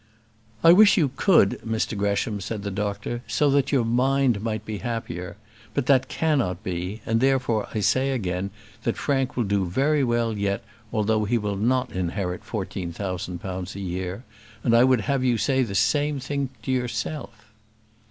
[0.63, 4.79] "I would you could, Mr Gresham," said the doctor, "so that your mind might be
[4.79, 5.37] happier;
[5.75, 8.49] but that cannot be, and, therefore, I say again,
[8.81, 13.75] that Frank will do very well yet, although he will not inherit fourteen thousand pounds
[13.75, 14.23] a year;
[14.63, 17.53] and I would have you say the same thing to yourself."